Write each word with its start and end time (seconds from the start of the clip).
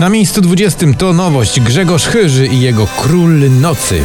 Na 0.00 0.08
miejscu 0.08 0.40
20 0.40 0.86
to 0.98 1.12
nowość 1.12 1.60
Grzegorz 1.60 2.04
Chyży 2.04 2.46
i 2.46 2.60
jego 2.60 2.86
Król 2.86 3.50
Nocy. 3.50 4.04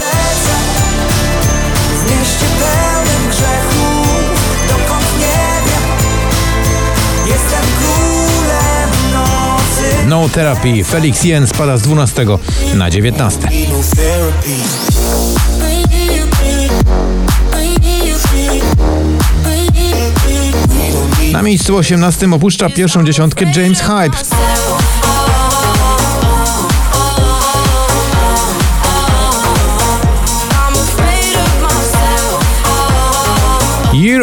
No 10.08 10.30
Therapy 10.30 10.84
Felix 10.84 11.24
Jen 11.24 11.48
spada 11.48 11.78
z 11.78 11.82
12 11.82 12.26
na 12.74 12.90
19. 12.90 13.50
Na 21.32 21.42
miejscu 21.42 21.76
18 21.76 22.32
opuszcza 22.32 22.70
pierwszą 22.70 23.04
dziesiątkę 23.04 23.46
James 23.56 23.82
Hype. 23.82 24.53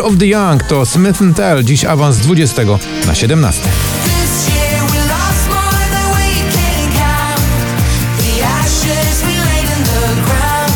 Year 0.01 0.13
of 0.13 0.19
the 0.19 0.27
Young 0.27 0.63
to 0.69 0.87
Smith 0.87 1.21
Tell, 1.37 1.65
dziś 1.65 1.85
awans 1.85 2.17
z 2.17 2.19
20 2.19 2.65
na 3.07 3.15
17. 3.15 3.63
This 3.63 4.49
year 4.49 4.81
we 4.91 4.99
lost 4.99 5.49
more 5.49 5.85
than 5.91 6.13
we 6.17 6.53
can 6.53 6.93
count. 6.93 7.43
The 8.19 8.45
ashes 8.45 9.23
we 9.23 9.29
laid 9.29 9.79
in 9.79 9.85
the 9.85 10.23
ground. 10.25 10.73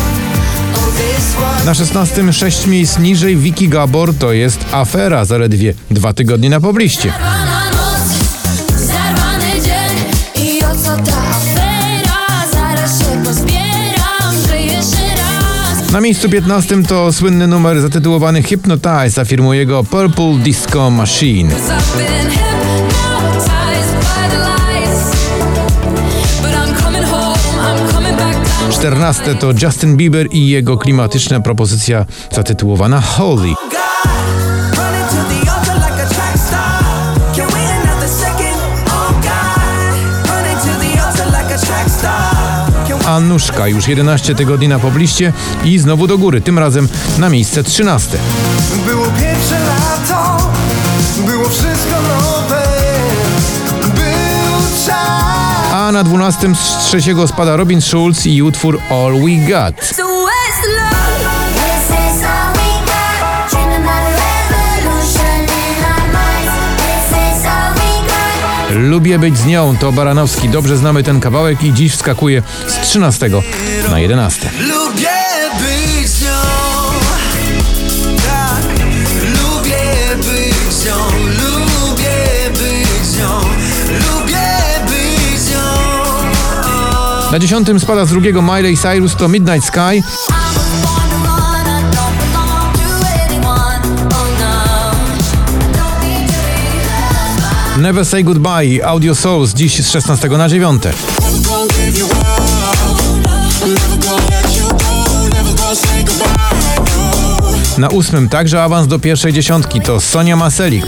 Oh 0.75 0.91
this 0.97 1.35
one 1.35 1.65
Na 1.65 1.73
16 1.73 2.33
6 2.33 2.67
miejsc 2.67 2.99
niżej 2.99 3.35
Vicky 3.35 3.67
Gabor. 3.67 4.13
To 4.13 4.33
jest 4.33 4.65
afera. 4.71 5.25
Zaledwie 5.25 5.73
dwa 5.91 6.13
tygodnie 6.13 6.49
na 6.49 6.59
pobliście. 6.59 7.13
Na 15.95 16.01
miejscu 16.01 16.29
15 16.29 16.83
to 16.83 17.13
słynny 17.13 17.47
numer 17.47 17.81
zatytułowany 17.81 18.43
Hypnotize 18.43 19.21
afirmuje 19.21 19.65
go 19.65 19.83
Purple 19.83 20.37
Disco 20.43 20.89
Machine. 20.89 21.55
14 28.71 29.35
to 29.35 29.51
Justin 29.61 29.97
Bieber 29.97 30.27
i 30.31 30.47
jego 30.47 30.77
klimatyczna 30.77 31.39
propozycja 31.39 32.05
zatytułowana 32.31 33.01
Holy. 33.01 33.53
Anuszka 43.15 43.67
już 43.67 43.87
11 43.87 44.35
tygodni 44.35 44.67
na 44.67 44.79
pobliście 44.79 45.33
i 45.63 45.79
znowu 45.79 46.07
do 46.07 46.17
góry, 46.17 46.41
tym 46.41 46.59
razem 46.59 46.89
na 47.17 47.29
miejsce 47.29 47.63
13. 47.63 48.17
Było 48.85 49.05
pierwsze 49.05 49.59
lato, 49.59 50.51
było 51.25 51.49
wszystko 51.49 51.95
nowe, 52.01 52.63
był 53.81 54.85
czas. 54.85 55.73
A 55.73 55.91
na 55.91 56.03
12 56.03 56.55
z 56.55 56.85
trzeciego 56.85 57.27
spada 57.27 57.55
Robin 57.55 57.81
Schulz 57.81 58.25
i 58.25 58.41
utwór 58.41 58.79
All 58.89 59.13
We 59.13 59.51
Got. 59.51 60.14
Lubię 68.75 69.19
być 69.19 69.37
z 69.37 69.45
nią, 69.45 69.77
to 69.77 69.91
Baranowski. 69.91 70.49
Dobrze 70.49 70.77
znamy 70.77 71.03
ten 71.03 71.19
kawałek 71.19 71.63
i 71.63 71.73
dziś 71.73 71.93
wskakuje 71.93 72.43
z 72.67 72.87
13 72.87 73.29
na 73.89 73.99
11. 73.99 74.49
Lubię 74.59 75.09
być 75.59 76.09
z 76.09 76.21
nią, 76.21 76.29
tak. 78.17 78.65
Lubię 79.23 80.15
być 80.17 80.73
z 80.73 80.85
nią, 80.85 80.95
lubię 81.25 82.49
być 82.49 83.07
z 83.07 83.19
nią, 83.19 83.39
lubię 83.89 84.47
być 84.87 85.39
z 85.39 85.51
nią. 85.51 87.31
Na 87.31 87.39
10 87.39 87.67
spada 87.81 88.05
z 88.05 88.09
drugiego 88.09 88.41
Miley 88.41 88.77
Cyrus 88.77 89.15
to 89.15 89.27
Midnight 89.27 89.67
Sky. 89.67 90.03
Never 97.77 98.05
Say 98.05 98.23
Goodbye, 98.23 98.85
Audio 98.85 99.15
Souls, 99.15 99.53
dziś 99.53 99.83
z 99.83 99.89
16 99.89 100.29
na 100.29 100.49
9. 100.49 100.83
Na 107.77 107.89
ósmym 107.89 108.29
także 108.29 108.63
awans 108.63 108.87
do 108.87 108.99
pierwszej 108.99 109.33
dziesiątki 109.33 109.81
to 109.81 110.01
Sonia 110.01 110.35
Maselik. 110.35 110.85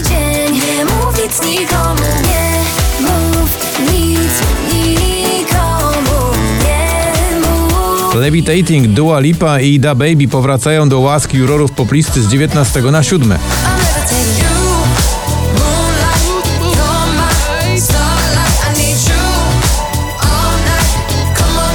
Levitating, 8.15 8.87
Dua 8.87 9.19
Lipa 9.19 9.59
i 9.59 9.79
Da 9.79 9.95
Baby 9.95 10.27
powracają 10.27 10.89
do 10.89 10.99
łaski 10.99 11.37
jurorów 11.37 11.71
poplisty 11.71 12.21
z 12.21 12.27
19 12.27 12.81
na 12.81 13.03
7. 13.03 13.37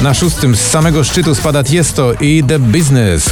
Na 0.03 0.13
szóstym 0.13 0.55
z 0.55 0.61
samego 0.61 1.03
szczytu 1.03 1.35
spada 1.35 1.63
Tiesto 1.63 2.13
i 2.21 2.43
The 2.47 2.59
Business. 2.59 3.25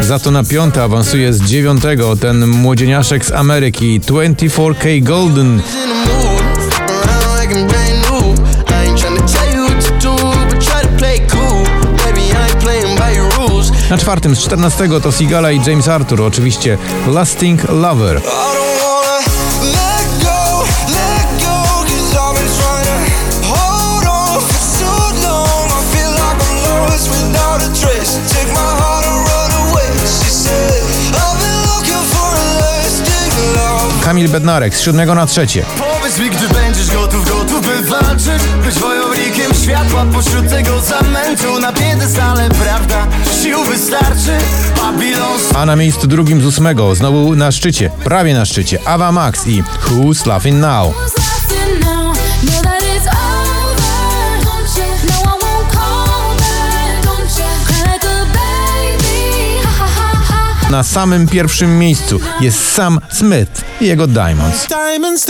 Za 0.00 0.18
to 0.18 0.30
na 0.30 0.44
piąte 0.44 0.82
awansuje 0.82 1.32
z 1.32 1.42
dziewiątego 1.42 2.16
ten 2.16 2.46
młodzieniaszek 2.46 3.24
z 3.24 3.32
Ameryki 3.32 4.00
24K 4.00 5.02
Golden. 5.02 5.62
Na 13.94 13.98
czwartym 13.98 14.36
z 14.36 14.38
14 14.38 14.88
to 15.02 15.12
Sigala 15.12 15.52
i 15.52 15.60
James 15.66 15.88
Arthur, 15.88 16.22
oczywiście 16.22 16.78
Lasting 17.06 17.68
Lover. 17.68 18.20
Kamil 34.04 34.28
Bednarek 34.28 34.76
z 34.76 34.80
7 34.80 35.14
na 35.14 35.26
trzecie. 35.26 35.64
Powiedz 35.78 36.18
mi, 36.18 36.30
gdy 36.30 36.48
będziesz 36.48 36.90
gotów, 36.90 37.28
gotów 37.28 37.66
by 37.66 37.82
walczyć. 37.82 38.42
Być 38.64 38.74
wojownikiem 38.74 39.54
światła 39.54 40.04
pośród 40.12 40.48
tego 40.48 40.80
zamętu. 40.80 41.58
Na 41.60 41.72
piedestale, 41.72 42.48
prawda, 42.50 43.06
sił 43.44 43.64
wystarczy 43.64 44.38
Babilon 44.76 45.40
A 45.54 45.66
na 45.66 45.76
miejscu 45.76 46.06
drugim 46.06 46.42
z 46.42 46.46
ósmego, 46.46 46.94
znowu 46.94 47.36
na 47.36 47.52
szczycie, 47.52 47.90
prawie 48.04 48.34
na 48.34 48.44
szczycie, 48.44 48.78
Ava 48.86 49.12
Max 49.12 49.46
i 49.46 49.62
Who's 49.62 50.26
Laughing 50.26 50.60
Now. 50.60 50.94
No. 51.80 52.14
Na 60.70 60.82
samym 60.82 61.28
pierwszym 61.28 61.78
miejscu 61.78 62.20
jest 62.40 62.72
Sam 62.72 63.00
Smith 63.10 63.64
i 63.80 63.86
jego 63.86 64.06
Diamonds. 64.06 64.66
Diamonds 64.66 65.26